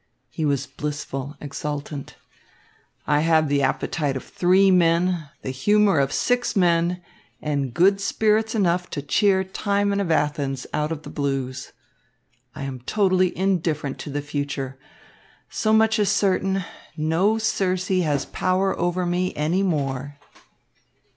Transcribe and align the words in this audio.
He 0.31 0.45
was 0.45 0.65
blissful, 0.65 1.35
exultant. 1.39 2.15
"I 3.05 3.19
have 3.19 3.47
the 3.47 3.61
appetite 3.61 4.17
of 4.17 4.23
three 4.23 4.71
men, 4.71 5.29
the 5.43 5.51
humour 5.51 5.99
of 5.99 6.11
six 6.11 6.55
men, 6.55 7.03
and 7.39 7.71
good 7.71 8.01
spirits 8.01 8.55
enough 8.55 8.89
to 8.89 9.03
cheer 9.03 9.43
Timon 9.43 9.99
of 9.99 10.09
Athens 10.09 10.65
out 10.73 10.91
of 10.91 11.03
the 11.03 11.11
blues. 11.11 11.71
I 12.55 12.63
am 12.63 12.79
totally 12.79 13.37
indifferent 13.37 13.99
to 13.99 14.09
the 14.09 14.23
future. 14.23 14.79
So 15.51 15.71
much 15.71 15.99
is 15.99 16.09
certain 16.09 16.63
no 16.97 17.37
Circe 17.37 17.87
has 17.89 18.25
power 18.25 18.75
over 18.79 19.05
me 19.05 19.35
any 19.35 19.61
more." 19.61 20.17